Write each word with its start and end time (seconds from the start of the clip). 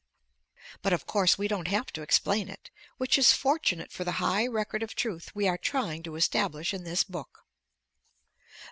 But 0.81 0.93
of 0.93 1.05
course 1.05 1.37
we 1.37 1.47
don't 1.47 1.67
have 1.67 1.93
to 1.93 2.01
explain 2.01 2.49
it, 2.49 2.71
which 2.97 3.19
is 3.19 3.33
fortunate 3.33 3.91
for 3.91 4.03
the 4.03 4.13
high 4.13 4.47
record 4.47 4.81
of 4.81 4.95
truth 4.95 5.29
we 5.35 5.47
are 5.47 5.59
trying 5.59 6.01
to 6.01 6.15
establish 6.15 6.73
in 6.73 6.85
this 6.85 7.03
book. 7.03 7.45